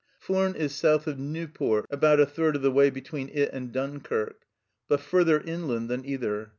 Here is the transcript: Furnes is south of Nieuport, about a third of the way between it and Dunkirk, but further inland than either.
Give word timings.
Furnes 0.19 0.55
is 0.55 0.73
south 0.73 1.05
of 1.05 1.19
Nieuport, 1.19 1.85
about 1.91 2.19
a 2.19 2.25
third 2.25 2.55
of 2.55 2.63
the 2.63 2.71
way 2.71 2.89
between 2.89 3.29
it 3.29 3.51
and 3.53 3.71
Dunkirk, 3.71 4.45
but 4.87 4.99
further 4.99 5.39
inland 5.39 5.89
than 5.89 6.03
either. 6.05 6.49